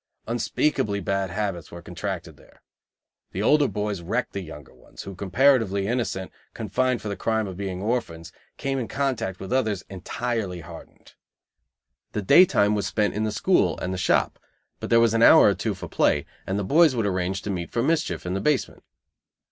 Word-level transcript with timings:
Unspeakably 0.25 0.99
bad 0.99 1.29
habits 1.29 1.69
were 1.69 1.83
contracted 1.83 2.35
there. 2.35 2.63
The 3.33 3.43
older 3.43 3.67
boys 3.67 4.01
wrecked 4.01 4.33
the 4.33 4.41
younger 4.41 4.73
ones, 4.73 5.03
who, 5.03 5.13
comparatively 5.13 5.85
innocent, 5.85 6.31
confined 6.55 7.03
for 7.03 7.07
the 7.07 7.15
crime 7.15 7.45
of 7.45 7.55
being 7.55 7.83
orphans, 7.83 8.31
came 8.57 8.79
in 8.79 8.87
contact 8.87 9.39
with 9.39 9.53
others 9.53 9.83
entirely 9.91 10.61
hardened. 10.61 11.13
The 12.13 12.23
day 12.23 12.45
time 12.45 12.73
was 12.73 12.87
spent 12.87 13.13
in 13.13 13.25
the 13.25 13.31
school 13.31 13.77
and 13.77 13.93
the 13.93 13.97
shop, 13.99 14.39
but 14.79 14.89
there 14.89 14.99
was 14.99 15.13
an 15.13 15.21
hour 15.21 15.49
or 15.49 15.53
two 15.53 15.75
for 15.75 15.87
play, 15.87 16.25
and 16.47 16.57
the 16.57 16.63
boys 16.63 16.95
would 16.95 17.05
arrange 17.05 17.43
to 17.43 17.51
meet 17.51 17.69
for 17.71 17.83
mischief 17.83 18.25
in 18.25 18.33
the 18.33 18.41
basement. 18.41 18.81